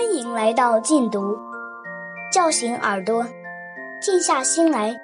[0.00, 1.38] 欢迎来到禁毒，
[2.32, 3.22] 叫醒耳朵，
[4.00, 4.98] 静下心来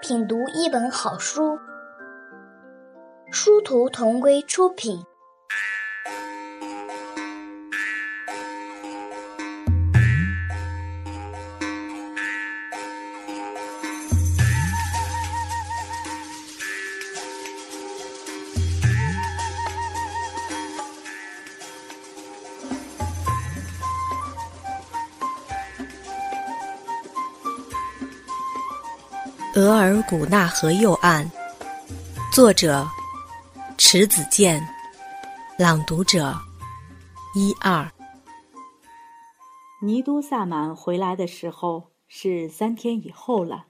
[0.00, 1.58] 品读一本好书。
[3.30, 5.04] 殊途同归出品。
[29.80, 31.26] 尔古纳河右岸，
[32.34, 32.86] 作者
[33.78, 34.62] 迟子建，
[35.58, 36.34] 朗读者
[37.34, 37.90] 一二。
[39.80, 43.68] 尼都萨满回来的时候是三天以后了，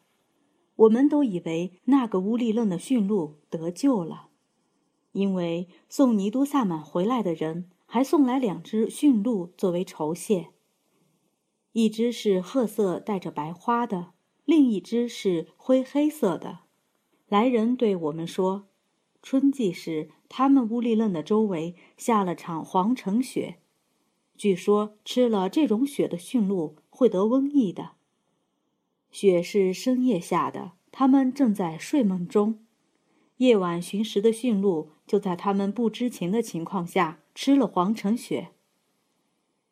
[0.74, 4.30] 我们都以为那个乌力楞的驯鹿得救了，
[5.12, 10.48] 因为送尼都萨满回来的人还送来两只驯鹿作为酬谢，
[11.70, 14.08] 一只是褐色带着白花的。
[14.50, 16.62] 另一只是灰黑色的。
[17.28, 18.66] 来人对我们说，
[19.22, 23.60] 春季时他们乌力楞的周围下了场黄橙雪，
[24.36, 27.92] 据说吃了这种雪的驯鹿会得瘟疫的。
[29.12, 32.58] 雪是深夜下的，他们正在睡梦中，
[33.36, 38.48] 夜晚寻食的驯鹿就在他们不知情的情况下吃了黄橙雪。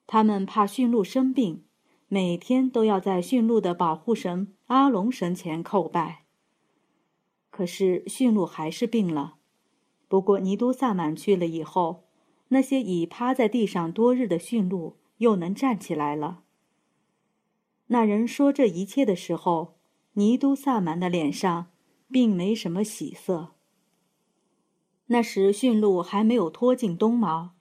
[0.06, 1.65] 他们怕驯鹿生病。
[2.09, 6.25] 每天都要在驯鹿的保护神阿龙神前叩拜。
[7.50, 9.37] 可是驯鹿还是病了。
[10.09, 12.05] 不过尼都萨满去了以后，
[12.48, 16.45] 那些已趴在地上多日的驯鹿又能站起来了。
[17.89, 19.77] 那人说这一切的时候，
[20.15, 21.67] 尼都萨满的脸上
[22.11, 23.55] 并没什么喜色。
[25.09, 27.53] 那时驯鹿还没有脱尽冬毛，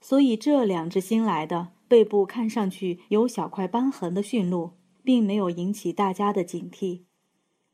[0.00, 1.73] 所以这两只新来的。
[1.88, 7.02] 背部看上去有小块斑痕的驯鹿，并没有引起大家的警惕，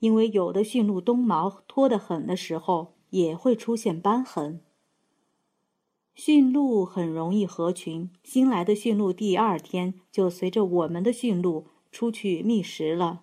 [0.01, 4.61] 因为有的驯鹿冬毛脱得很的时候也会出现斑痕。
[6.15, 13.23] 驯鹿很容易合群，新来的驯鹿第二天就随着我们的驯鹿出去觅食了。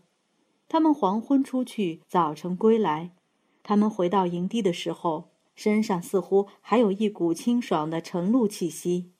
[0.67, 3.13] 他们黄昏出去，早晨归来。
[3.61, 9.11] 他们回到营地的时候，身上似乎还有一股清爽的晨露气息。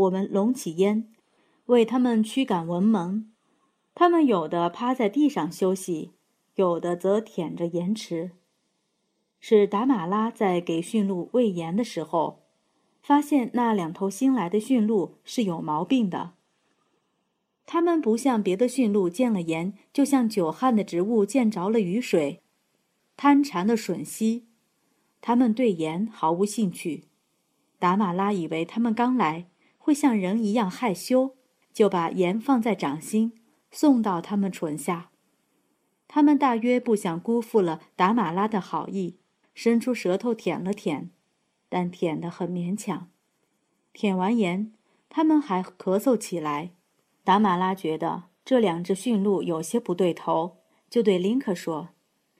[0.00, 1.06] 我们拢起烟，
[1.66, 3.26] 为他们驱赶蚊虻。
[3.94, 6.12] 他们有的趴在地上休息，
[6.54, 8.30] 有的则舔着盐池。
[9.40, 12.40] 是达马拉在给驯鹿喂盐的时候，
[13.02, 16.32] 发现那两头新来的驯鹿是有毛病的。
[17.66, 22.40] 它们不像别的驯鹿见了盐，就像久旱的植物见着了雨水，
[23.16, 24.46] 贪馋的吮吸。
[25.20, 27.04] 它们对盐毫无兴趣。
[27.78, 29.46] 达马拉以为它们刚来。
[29.90, 31.34] 会像人一样害羞，
[31.72, 33.32] 就把盐放在掌心，
[33.72, 35.10] 送到他们唇下。
[36.06, 39.18] 他们大约不想辜负了达马拉的好意，
[39.52, 41.10] 伸出舌头舔了舔，
[41.68, 43.08] 但舔得很勉强。
[43.92, 44.72] 舔完盐，
[45.08, 46.70] 他们还咳嗽起来。
[47.24, 50.58] 达马拉觉得这两只驯鹿有些不对头，
[50.88, 51.88] 就对林克说：“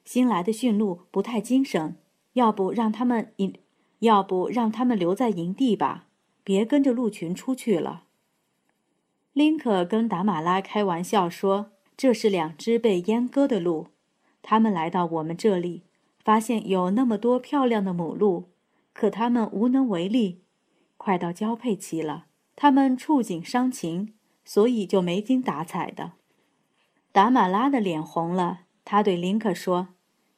[0.07, 1.97] 新来的驯鹿不太精神，
[2.35, 3.57] 要不让他们营，
[3.99, 6.07] 要不让他们留在营地吧。”
[6.43, 8.05] 别跟着鹿群出去了。
[9.33, 13.89] 林克跟达马拉开玩笑说：“这是两只被阉割的鹿，
[14.43, 15.85] 他们来到我们这里，
[16.25, 18.51] 发现有那么多漂亮的母鹿，
[18.93, 20.43] 可他们无能为力。
[20.97, 24.15] 快到交配期了，他们触景伤情，
[24.45, 26.13] 所以就没精打采的。”
[27.13, 29.89] 达马拉的脸红了，他对林克说：“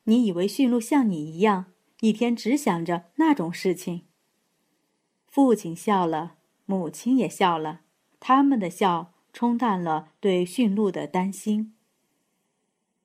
[0.04, 1.66] 你以为驯鹿像你一样，
[2.00, 4.02] 一天只想着那种事情？”
[5.32, 6.34] 父亲笑了，
[6.66, 7.80] 母亲也笑了，
[8.20, 11.72] 他们的笑冲淡了对驯鹿的担心。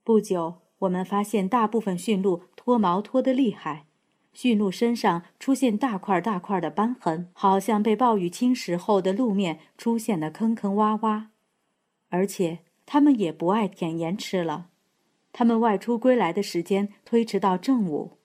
[0.04, 3.86] 不久，我们发现大部分驯鹿脱毛脱得厉害，
[4.34, 11.28] 驯鹿身上出现大块大块的斑痕，好像被暴雨侵蚀后的路面出现的坑坑洼洼。
[12.10, 14.68] 而且，它们也不爱舔盐吃了。
[15.31, 18.18] 它们外出归来的时间推迟到正午，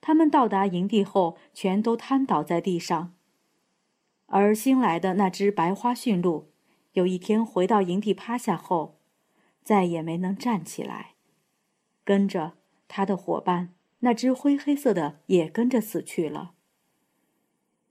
[0.00, 3.14] 它们到达营地后，全都瘫倒在地上。
[4.32, 6.50] 而新来的那只白花驯鹿，
[6.92, 9.00] 有一天回到营地趴下后，
[9.64, 11.14] 再也没能站起来。
[12.04, 12.52] 跟着
[12.86, 16.52] 他的伙伴，那只灰黑色的也跟着死去了。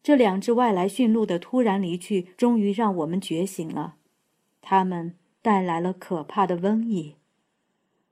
[0.02, 3.98] 这两只外来驯鹿的突然离去，终于让我们觉醒了。
[4.62, 7.16] 他们带来了可怕的瘟疫，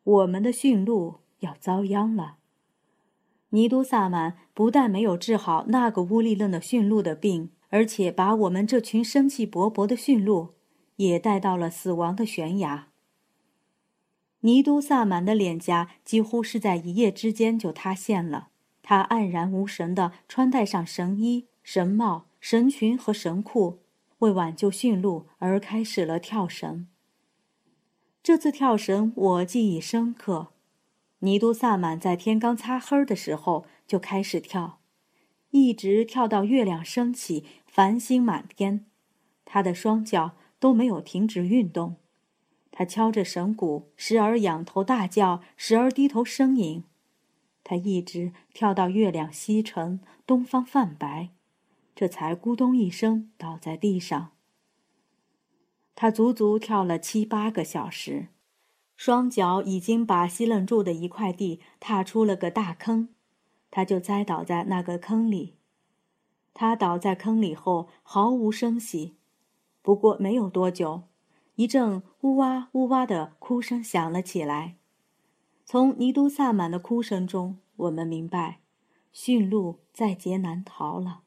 [0.03, 2.39] 我们的驯鹿要遭殃了。
[3.51, 7.51] 尼都萨满不但没有治好那个乌力楞的驯鹿的病。
[7.69, 10.53] 而且把我们这群生气勃勃的驯鹿，
[10.97, 12.87] 也带到了死亡的悬崖。
[14.41, 18.49] 尼都萨满的脸颊几乎是在一夜之间就塌陷了，
[18.81, 23.79] 他黯然无神地穿戴上神衣、神帽、神裙和神裤，
[24.19, 26.87] 为挽救驯鹿而开始了跳绳。
[28.21, 30.49] 这次跳绳我记忆深刻。
[31.19, 34.76] 尼都萨满在天刚擦黑的时候就开始跳，
[35.57, 38.85] 一直跳到月亮升起，繁星满天，
[39.45, 41.95] 他的双脚都没有停止运动。
[42.71, 46.83] 他敲着绳鼓，时而仰头大叫，时而低头呻吟。
[47.63, 51.29] 他一直跳到月亮西沉，东方泛白，
[51.95, 54.31] 这才咕咚一声倒在地上。
[55.95, 58.27] 他足足跳了七八个小时。
[58.95, 63.09] 双脚已经把西楞住的一块地踏出了个大坑，
[63.69, 65.55] 他就栽倒在那个坑里。
[66.53, 69.15] 他倒在坑里后毫无声息，
[69.81, 71.03] 不过没有多久，
[71.55, 74.77] 一阵呜哇呜哇的哭声响了起来。
[75.65, 78.61] 从尼都萨满的哭声中，我们明白，
[79.11, 81.21] 驯鹿在劫难逃了。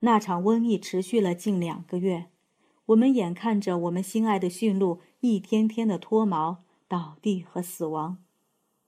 [0.00, 2.26] 那场瘟疫持续了近两个月。
[2.86, 8.16] 我们眼看着我们心爱的驯鹿一天天的脱毛、倒地和死亡，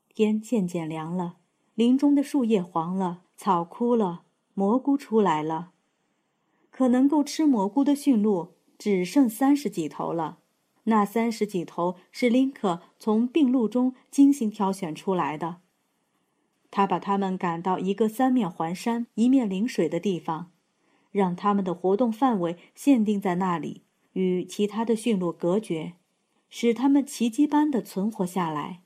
[0.09, 1.37] 天渐渐凉了，
[1.81, 5.71] 林中的树叶黄了，草枯了，蘑菇出来了。
[6.71, 10.41] 可能够吃蘑菇的驯鹿只剩三十几头了，
[10.85, 15.63] 那三十几头是林克从病鹿中精心挑选出来的。
[16.71, 20.51] 他把他们赶到一个三面环山、一面临水的地方，
[21.11, 23.85] 让他们的活动范围限定在那里。
[24.13, 25.95] 与其他的驯鹿隔绝，
[26.51, 28.83] 使他们奇迹般的存活下来。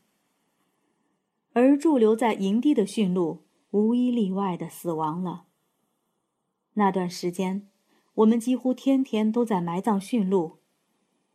[1.54, 5.46] 而驻留在营地的驯鹿无一例外的死亡了。
[6.74, 7.68] 那段时间，
[8.16, 10.58] 我们几乎天天都在埋葬驯鹿。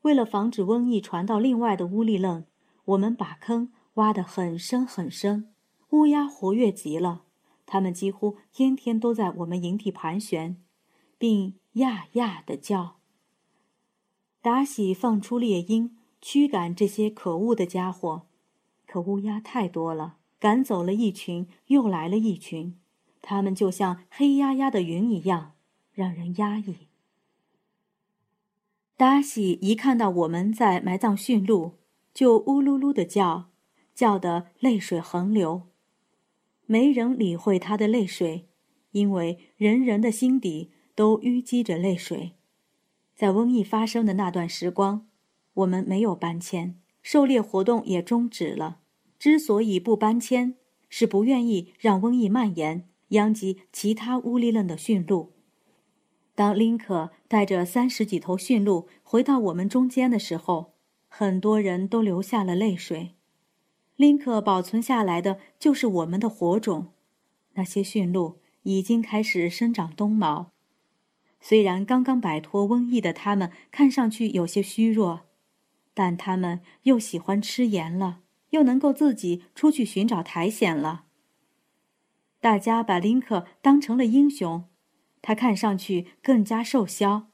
[0.01, 2.45] 为了防止瘟疫传到另外的乌力楞，
[2.85, 5.53] 我们把坑挖得很深很深。
[5.91, 7.23] 乌鸦活跃极了，
[7.65, 10.61] 它们几乎天天都在我们营地盘旋，
[11.17, 12.97] 并呀呀地叫。
[14.41, 18.27] 达喜放出猎鹰，驱赶这些可恶的家伙，
[18.91, 22.75] 可乌鸦太多了，赶走了一群，又来了一群，
[23.21, 25.51] 它们就像黑压压的云一样，
[25.93, 26.87] 让人压抑。
[28.97, 31.73] 达西一看到我们在埋葬驯鹿，
[32.15, 33.51] 就呜噜噜的叫，
[33.93, 35.67] 叫得泪水横流。
[36.65, 38.47] 没人理会他的泪水，
[38.93, 42.31] 因为人人的心底都淤积着泪水。
[43.15, 45.07] 在瘟疫发生的那段时光，
[45.53, 48.79] 我们没有搬迁，狩猎活动也终止了。
[49.17, 50.55] 之所以不搬迁，
[50.89, 55.33] 是不愿意让瘟疫蔓延，殃及其他乌里楞的驯鹿。
[56.35, 60.73] 当林克带着三十几头驯鹿回到我们中间的时候，
[61.09, 63.15] 很多人都流下了泪水。
[63.97, 66.93] 林克保存下来的就是我们的火种，
[67.55, 70.51] 那些驯鹿已经开始生长冬毛。
[71.41, 75.21] 虽然刚刚摆脱瘟疫的他们看上去有些虚弱，
[75.99, 81.03] 但他们又喜欢吃盐了，又能够自己出去寻找苔藓了。
[82.39, 84.63] 大家把林克当成了英雄，
[85.21, 87.27] 他看上去更加瘦削，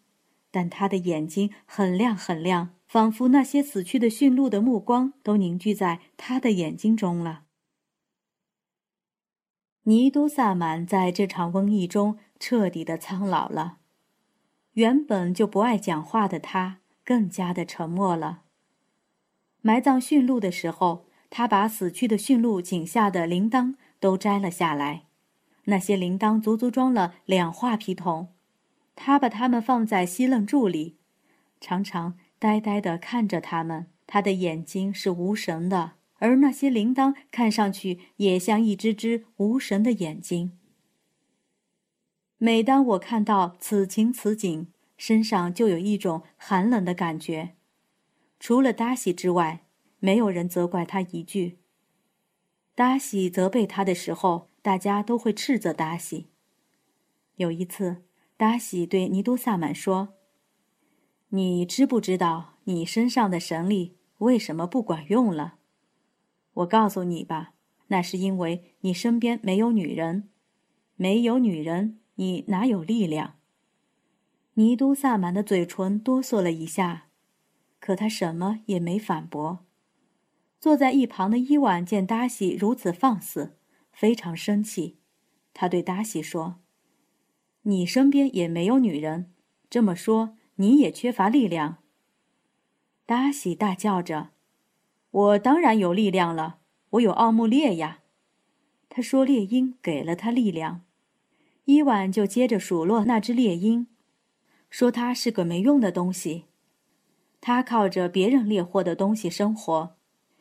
[0.50, 7.44] 但他的眼睛很亮很亮，仿佛那些死去的驯鹿的目光都凝聚在他的眼睛中了。
[9.84, 13.78] 尼都萨满在这场瘟疫中彻底的苍老了。
[14.72, 18.45] 原本就不爱讲话的他，更加的沉默了。
[19.66, 25.06] 埋葬驯鹿的时候，他把死去的驯鹿颈下的铃铛都摘了下来，
[25.64, 28.28] 那些铃铛足足装了两画皮桶。
[28.94, 30.98] 他把它们放在西楞柱里，
[31.60, 33.88] 常常呆呆地看着它们。
[34.06, 40.52] 他的眼睛是无神的，而那些铃铛看上去也像一只只无神的眼睛。
[42.38, 47.55] 每当我看到此情此景，身上就有一种寒冷的感觉。
[48.40, 49.66] 除了达西之外，
[50.00, 51.60] 没有人责怪他一句。
[52.74, 56.28] 达西责备他的时候，大家都会斥责达西。
[57.36, 58.04] 有一次，
[58.38, 60.16] 达西对尼都萨满说
[61.30, 65.56] ：“你知不知道你身上的神力为什么不管用了？
[66.54, 67.54] 我告诉你吧，
[67.88, 70.30] 那是因为你身边没有女人，
[70.96, 73.40] 没有女人。”你哪有力量？
[74.54, 77.05] 尼都萨满的嘴唇哆嗦了一下，
[77.86, 79.64] 可他什么也没反驳。
[80.60, 83.58] 坐在一旁的伊万见达西如此放肆，
[83.92, 84.98] 非常生气。
[85.54, 86.56] 他对达西说
[87.62, 89.32] ：“你身边也没有女人，
[89.70, 91.78] 这么说你也缺乏力量。
[93.06, 94.32] 达西大叫着
[95.12, 96.58] ：“我当然有力量了，
[96.90, 98.00] 我有奥木烈呀！”
[98.90, 100.82] 他说：“猎鹰给了他力量。”
[101.66, 103.86] 伊万就接着数落那只猎鹰，
[104.72, 106.46] 说它是个没用的东西。
[107.48, 109.96] 他靠着别人猎获的东西生活，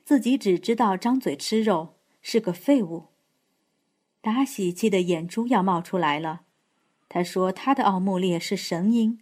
[0.07, 3.09] 自己只知道张嘴吃肉，是个废物。
[4.23, 6.45] 达喜气得眼珠要冒出来了。
[7.11, 9.21] 他说：“他的奥木列是神鹰，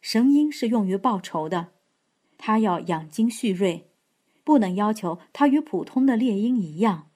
[0.00, 1.70] 神鹰是用于报仇的。
[2.38, 3.88] 他要养精蓄锐，
[4.44, 7.10] 不能要求他与普通的猎鹰一样。”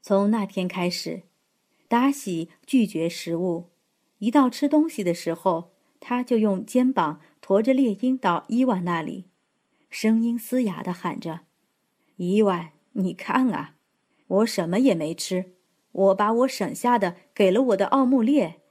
[0.00, 1.24] 从那天开始，
[1.86, 3.66] 达喜拒绝食物。
[4.20, 9.26] 一到吃东西的时候，他就用肩膀驮着猎鹰到伊万那里，
[9.90, 11.40] 声音嘶哑地喊着
[12.16, 13.74] ：“伊万，你看啊，
[14.28, 15.52] 我什么也没吃。”
[15.92, 18.62] 我把我省下的给了我的奥木列。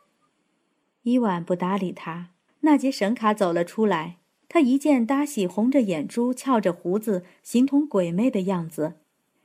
[1.04, 4.18] 伊万不搭理他，那节神卡走了出来。
[4.50, 8.96] 他一见达喜红着眼珠、翘着胡子、形同鬼魅的样子，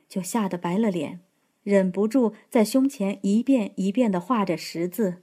[0.09, 1.19] 就吓得白了脸，
[1.61, 5.21] 忍不住在胸前一遍一遍地画着十字。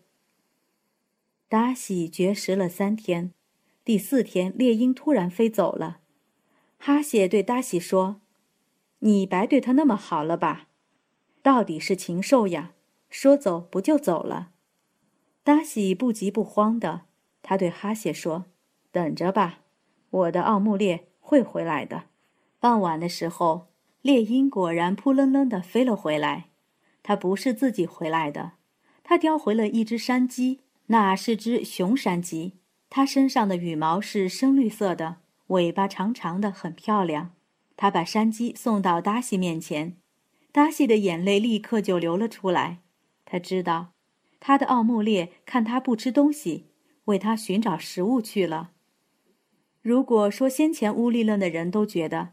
[1.49, 3.33] 达喜绝食了三天，
[3.85, 6.01] 第四天猎鹰突然飞走了。
[6.79, 8.23] 哈谢对达喜说
[9.01, 10.69] ：“你白对他那么好了吧？”
[11.43, 12.73] 到底是禽兽呀！
[13.11, 14.53] 说走不就走了？
[15.43, 17.03] 达喜不急不慌的，
[17.43, 18.47] 他对哈谢说
[18.91, 19.61] ：“等着吧，
[20.11, 22.05] 我的奥木列会回来的。”
[22.59, 23.69] 傍晚的时候，
[24.01, 26.47] 猎鹰果然扑棱棱的飞了回来。
[27.03, 28.53] 它不是自己回来的，
[29.03, 32.55] 它叼回了一只山鸡，那是只雄山鸡。
[32.89, 35.17] 它身上的羽毛是深绿色的，
[35.49, 37.33] 尾巴长长的，很漂亮。
[37.77, 39.97] 他把山鸡送到达西面前。
[40.53, 42.79] 达西的眼泪立刻就流了出来。
[43.25, 43.89] 他知道，
[44.39, 46.67] 他的奥木列看他不吃东西，
[47.07, 48.71] 为他寻找食物去了。
[49.83, 52.31] 如果说先前乌力论的人都觉得，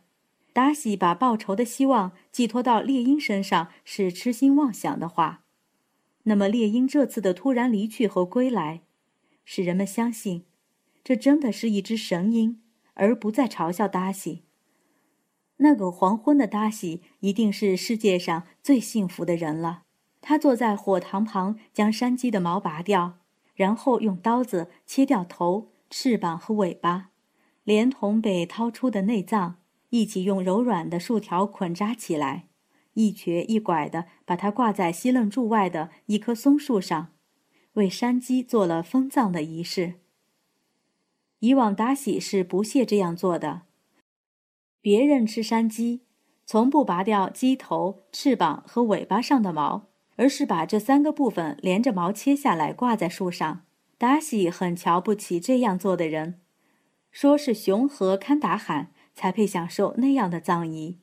[0.53, 5.43] 达西把报仇的希望寄托到猎鹰身上是痴心妄想的话，
[6.23, 8.81] 那么猎鹰这次的突然离去和归来，
[9.43, 10.45] 使人们相信，
[11.03, 12.61] 这真的是一只神鹰，
[12.93, 14.43] 而不再嘲笑达西。
[15.57, 19.83] 那个黄昏的达西一定是世界上最幸福的人了。
[20.19, 23.19] 他坐在火塘旁，将山鸡的毛拔掉，
[23.55, 27.09] 然后用刀子切掉头、翅膀和尾巴，
[27.63, 29.57] 连同被掏出的内脏
[29.89, 32.47] 一起用柔软的树条捆扎起来，
[32.93, 37.09] 一瘸一拐地把它挂在西楞柱外的一棵松树上，
[37.73, 39.95] 为山鸡做了封葬的仪式。
[41.39, 43.63] 以往达喜是不屑这样做的。
[44.81, 46.01] 别人吃山鸡，
[46.45, 53.61] 从不拔掉鸡头、翅膀和尾巴上的毛，而是把这三个部分连着毛切下来挂在树上。
[53.97, 56.39] 达喜很瞧不起这样做的人，
[57.11, 60.97] 说是熊和堪达罕才配享受那样的葬仪。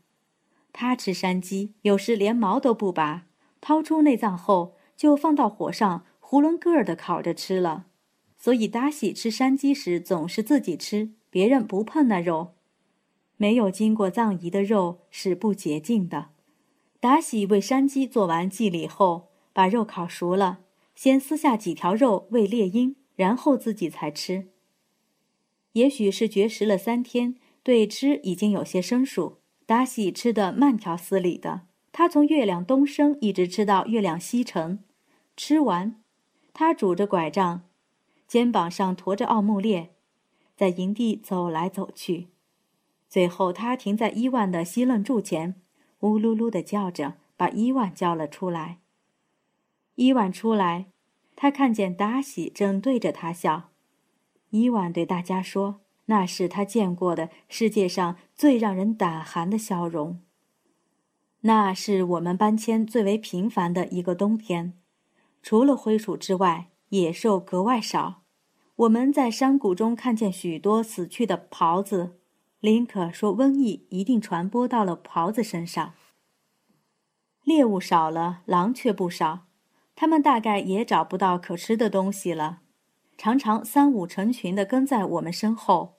[0.73, 3.27] 他吃山鸡，有时连毛都不拔，
[3.61, 7.87] 掏出内脏后就放到火上囫囵个儿的烤着吃了。
[8.37, 12.55] 所以达喜吃山鸡时总是自己吃，别人不碰那肉。
[13.37, 16.29] 没有经过葬仪的肉是不洁净的。
[17.01, 20.61] 达喜为山鸡做完祭礼后，把肉烤熟了，
[20.95, 24.49] 先撕下几条肉喂猎鹰，然后自己才吃。
[25.73, 29.39] 也许是绝食了三天，对吃已经有些生疏。
[29.65, 34.83] 达喜吃的慢条斯理的，他从月亮东升一直吃到月亮西沉。
[35.37, 36.03] 吃完，
[36.61, 37.63] 他拄着拐杖，
[38.27, 39.95] 肩膀上驮着奥木列，
[40.57, 42.31] 在营地走来走去。
[43.09, 45.55] 最后，他停在伊万的西楞柱前，
[46.01, 48.81] 呜噜噜地叫着，把伊万叫了出来。
[49.95, 50.87] 伊万出来，
[51.37, 53.71] 他看见达喜正对着他笑。
[54.51, 60.21] 伊万对大家说：“那是他见过的世界上最让人胆寒的笑容。
[61.43, 64.77] 那是我们搬迁最为频繁的一个冬天，
[65.43, 68.23] 除了灰鼠之外，野兽格外少。
[68.77, 72.19] 我们在山谷中看见许多死去的狍子。”
[72.61, 75.95] 林可说：“瘟疫一定传播到了狍子身上。
[77.45, 79.47] 猎物少了，狼却不少，
[79.95, 82.63] 他们大概也找不到可吃的东西了，
[83.17, 85.95] 常常三五成群地跟在我们身后。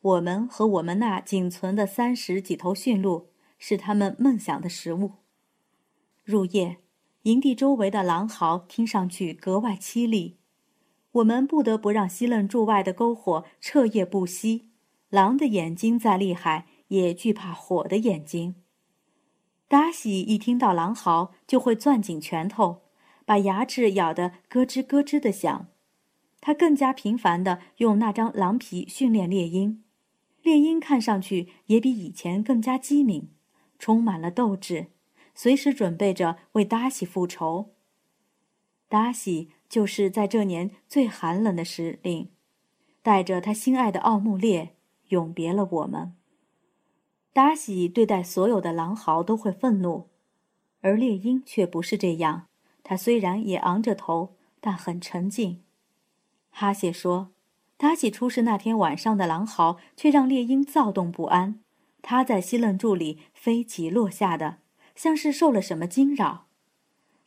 [0.00, 5.12] 我们和我们那仅存的三十几头驯鹿是他们梦想的食物。
[6.24, 6.78] 入夜，
[7.24, 10.36] 营地周围的狼嚎听上去格外凄厉，
[11.12, 14.68] 我们不得不让西楞柱外的篝火彻夜不息。”
[15.08, 18.56] 狼的眼睛再厉害，也惧怕火的眼睛。
[19.68, 22.82] 达喜一听到狼嚎，就会攥紧拳头，
[23.24, 25.68] 把牙齿咬得咯吱咯吱的响。
[26.40, 29.82] 他更加频繁地用那张狼皮训练猎鹰，
[30.42, 33.30] 猎鹰看上去也比以前更加机敏，
[33.78, 34.88] 充满了斗志，
[35.34, 37.70] 随时准备着为达西复仇。
[38.88, 42.30] 达西就是在这年最寒冷的时令，
[43.02, 44.76] 带着他心爱的奥穆列
[45.08, 46.14] 永别了我们。
[47.32, 50.08] 达西对待所有的狼嚎都会愤怒，
[50.80, 52.46] 而猎鹰却不是这样。
[52.84, 55.62] 他虽然也昂着头，但很沉静。
[56.50, 57.32] 哈谢说
[57.76, 61.60] ：“达西出事那天晚上的狼嚎，却让猎鹰躁动不安。
[62.02, 64.58] 他在西楞柱里飞起落下的，
[64.94, 66.46] 像是受了什么惊扰。”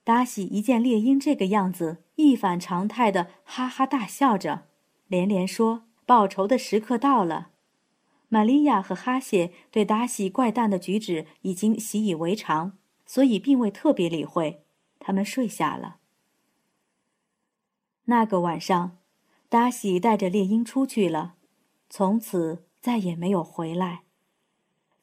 [0.04, 4.68] 达西一见猎鹰这个样子，一反常态的哈哈大笑着，
[5.08, 7.50] 连连说：“报仇的时刻到了。”
[8.30, 14.64] 玛利亚和哈谢对达西怪诞的举止已经习以为常，所以并未特别理会。
[15.00, 15.98] 他们睡下了。
[18.06, 18.98] 那个晚上，
[19.48, 21.36] 达西带着猎鹰出去了，
[21.90, 24.04] 从此再也没有回来。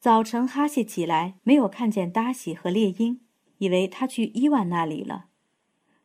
[0.05, 3.21] 早晨，哈谢起来没有看见达西和猎鹰。
[3.57, 5.29] 以为他去伊万那里了。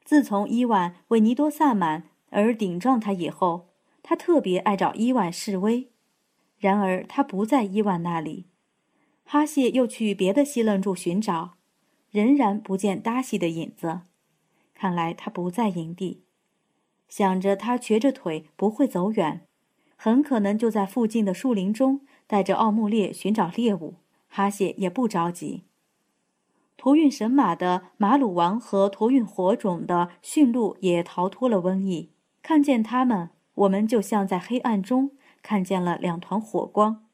[0.05, 3.69] 自从伊万为尼多萨满而顶撞他以后，
[4.03, 5.91] 他特别爱找伊万示威。
[6.57, 8.47] 然而他不在伊万那里。
[9.27, 11.57] 哈谢又去别的西楞柱寻找，
[12.11, 14.01] 仍然不见达西的影子。
[14.73, 16.25] 看来他不在营地。
[17.11, 19.47] 想着他瘸着腿不会走远，
[19.95, 23.95] 很可能就在附近的树林中带着奥穆列寻找猎物。
[24.29, 25.65] 哈谢也不着急。
[26.77, 32.11] 驮运神马的马鲁王和驮运火种的驯鹿也逃脱了瘟疫。
[32.41, 35.11] 看见他们，我们就像在黑暗中
[35.43, 37.05] 看见了两团火光。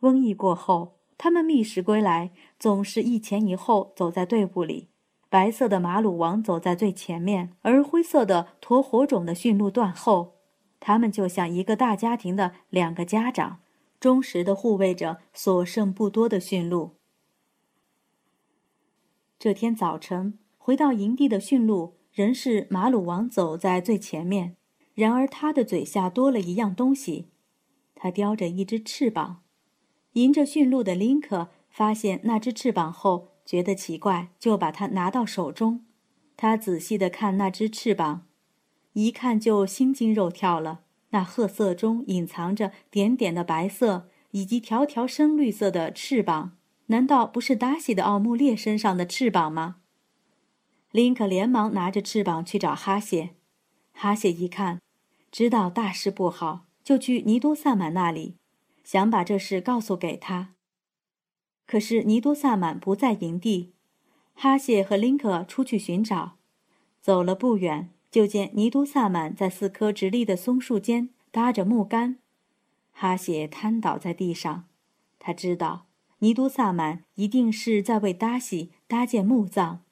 [0.00, 4.88] 瘟疫过后，他们觅食归来，总是一前一后走在队伍里。
[5.28, 10.34] 白色的马鲁王走在最前面，而灰色的驮火种的驯鹿断后。
[10.80, 13.60] 他们就像一个大家庭的两个家长，
[14.00, 16.96] 忠实的护卫着所剩不多的驯鹿。
[19.38, 24.56] 这天早晨回到营地的驯鹿仍是马鲁王走在最前面，
[24.94, 27.28] 然而他的嘴下多了一样东西，
[27.94, 29.42] 他叼着一只翅膀。
[30.12, 35.84] 迎着驯鹿的林克发现那只翅膀后，觉得奇怪，就把它拿到手中。
[36.38, 38.26] 他仔细的看那只翅膀，
[38.94, 40.85] 一看就心惊肉跳了。
[41.10, 46.56] 那褐色中隐藏着点点的白色，以及条条深绿色的翅膀。
[46.86, 49.76] 难道不是达西的奥穆列身上的翅膀吗？
[50.92, 53.30] 林可连忙拿着翅膀去找哈谢。
[53.92, 54.80] 哈谢一看，
[55.32, 58.36] 知道大事不好，就去尼多萨满那里，
[58.84, 60.54] 想把这事告诉给他。
[61.66, 63.74] 可是尼多萨满不在营地，
[64.34, 66.36] 哈谢和林可出去寻找，
[67.00, 72.18] 走了不远，就见尼都萨满在四棵直立的松树间搭着木杆。
[72.92, 74.64] 哈谢瘫倒在地上，
[75.18, 75.86] 他知道。
[76.20, 79.82] 尼都萨满一定是在为达西搭建墓葬。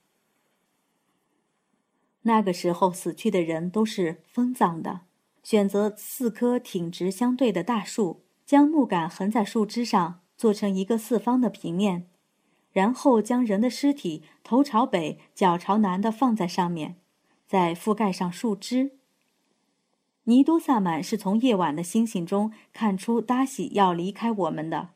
[2.22, 5.02] 那个时候死去的人都是封葬的，
[5.42, 12.08] 选择四棵挺直相对的大树，将木杆横在树枝上，做成一个四方的平面，
[12.72, 16.96] 然后将人的尸体头朝北、脚朝南的放在上面，
[17.54, 18.98] 再覆盖上树枝。
[20.24, 24.88] 尼都萨满是从夜晚的星星中看出达西要离开我们的。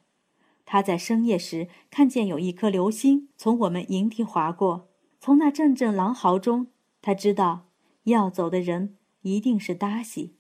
[0.66, 4.88] 他在深夜时看见有一颗流星从我们营地划过，
[5.21, 6.66] 从那阵阵狼嚎中，
[7.01, 7.68] 他知道
[8.03, 10.35] 要走的人一定是达西。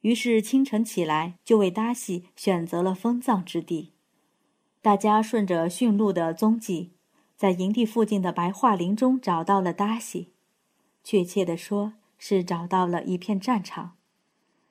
[0.00, 3.92] 于是清晨起来，就为达西选择了封葬之地。
[4.82, 6.90] 大家顺着驯鹿的踪迹，
[7.36, 10.32] 在营地附近的白桦林中找到了达西，
[11.08, 13.96] 确切地说是找到了一片战场，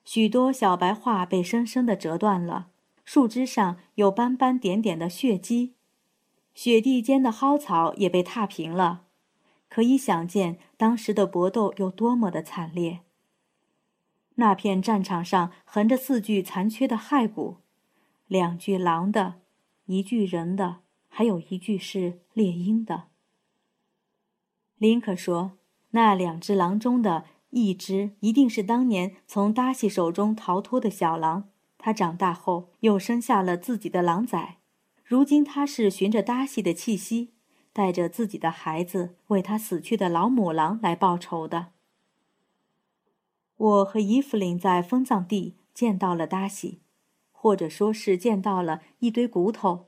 [0.04, 2.68] 许多小白桦被生生地折断了。
[3.04, 5.74] 树枝上有斑斑点点的血迹，
[6.54, 9.06] 雪地间的蒿草也被踏平了，
[9.68, 13.00] 可以想见当时的搏斗有多么的惨烈。
[14.36, 17.56] 那片战场上横着四具残缺的骸骨，
[18.28, 19.40] 两具狼的，
[19.86, 23.08] 一具人的，还有一具是猎鹰的。
[24.76, 25.57] 林可说，
[25.90, 31.48] 那两只狼中的一只一定是当年从达西手中逃脱的小狼。
[31.78, 34.58] 它长大后又生下了自己的狼崽，
[35.04, 37.32] 如今它是循着达西的气息，
[37.72, 41.68] 带着自己的孩子为他死去的老母狼来报仇的。
[43.56, 46.80] 我和伊芙琳在封葬地见到了达西，
[47.32, 49.87] 或者说是见到了一堆骨头，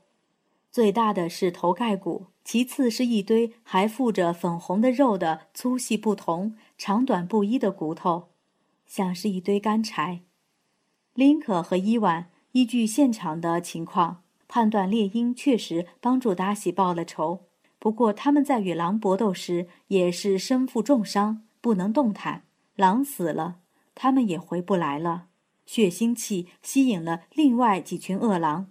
[0.70, 8.28] 最大的是头盖骨，其次是一堆还附着粉红的肉的粗细不同、长短不一的骨头，
[8.86, 10.20] 像是一堆干柴。
[11.14, 17.46] 林可和伊万依据现场的情况判断，猎鹰确实帮助达喜报了仇。
[17.80, 22.44] 不过他们在与狼搏斗时也是身负重伤，不能动弹。
[22.76, 23.56] 狼死了，
[23.94, 25.26] 他们也回不来了。
[25.66, 28.68] 血腥气吸引了另外几群恶狼，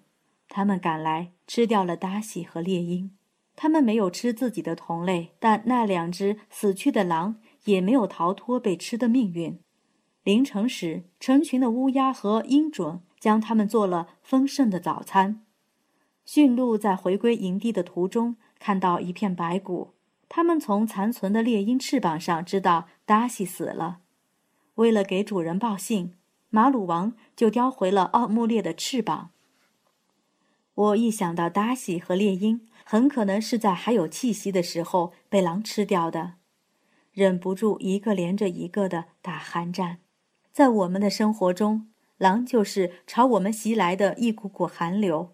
[0.47, 3.09] 他们赶来吃掉了达喜和猎鹰。
[3.55, 9.59] 他们没有吃自己的同类，但那两只死去的狼也没有逃脱被吃的命运。
[10.23, 15.41] 凌晨时，成群的乌鸦和鹰隼将他们做了丰盛的早餐。
[16.23, 19.95] 驯鹿在回归营地的途中看到一片白骨，
[20.29, 24.01] 他们从残存的猎鹰翅膀上知道达西死了。
[24.75, 26.13] 为了给主人报信。
[26.51, 29.29] 马鲁王就叼回了奥穆列的翅膀。
[30.79, 36.35] 我一想到达西和猎鹰很可能是在还有气息的时候被狼吃掉的，
[37.11, 39.97] 忍不住一个连着一个的打寒战。
[40.53, 45.33] 在我们的生活中，狼就是朝我们袭来的一股股寒流，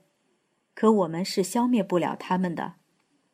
[0.74, 2.74] 可我们是消灭不了它们的，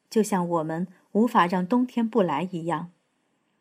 [0.10, 2.91] 就像我们无法让冬天不来一样。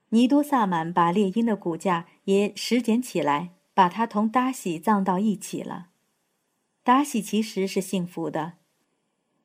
[0.08, 3.50] 尼多萨满把猎鹰的骨架也拾捡起来。
[3.72, 5.89] 把它同达喜葬到一起了。
[6.82, 8.54] 达喜其实是幸福的，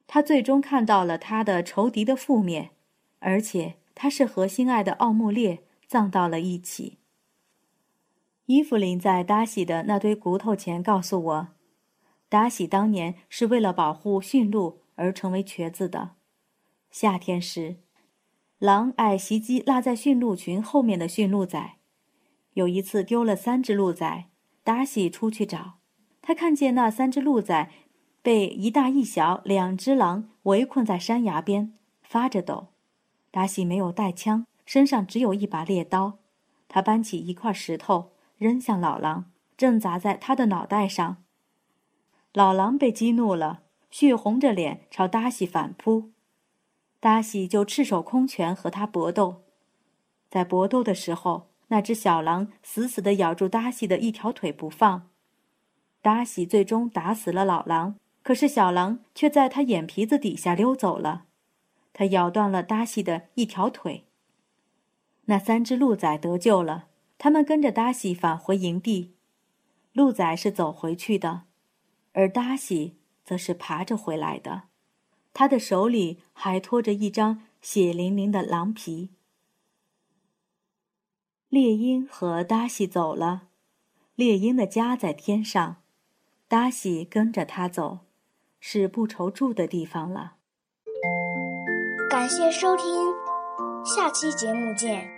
[0.07, 2.71] 他最终看到了他的仇敌的覆灭，
[3.19, 6.99] 而且他是和心爱的奥穆列葬到了一起。
[8.45, 11.47] 伊芙琳在达喜的那堆骨头前告诉我，
[12.29, 16.11] 达喜当年是为了保护驯鹿而成为瘸子的。
[16.89, 17.77] 夏天时，
[18.59, 21.73] 狼爱袭击落在驯鹿群后面的驯鹿仔。
[22.53, 24.25] 有一次丢了三只鹿仔，
[24.63, 25.79] 达喜出去找，
[26.27, 27.69] 他看见那三只鹿仔
[28.23, 32.69] 被一大一小两只狼围困在山崖边，发着抖。
[33.29, 36.17] 达喜没有带枪，身上只有一把猎刀，
[36.67, 41.17] 他搬起一块石头扔向老狼，正砸在他的脑袋上。
[42.33, 43.61] 老狼被激怒了，
[43.91, 46.09] 血红着脸朝达喜反扑，
[46.99, 49.43] 达喜就赤手空拳和他搏斗，
[50.27, 51.49] 在搏斗的时候。
[51.67, 55.09] 那只小狼死死地咬住达西的一条腿不放，
[56.05, 61.25] 达西最终打死了老狼，可是小狼却在他眼皮子底下溜走了，
[61.93, 64.05] 他咬断了达西的一条腿。
[65.25, 69.15] 那三只鹿仔得救了，他们跟着达西返回营地，
[69.93, 71.45] 鹿仔是走回去的，
[72.13, 74.65] 而达西则是爬着回来的，
[75.33, 79.09] 他的手里还托着一张血淋淋的狼皮。
[81.49, 83.47] 猎鹰和达西走了，
[84.13, 85.77] 猎鹰的家在天上，
[86.47, 87.99] 达西跟着他走，
[88.59, 90.33] 是不愁住的地方了。
[92.09, 92.85] 感谢收听，
[93.83, 95.14] 下期节目见。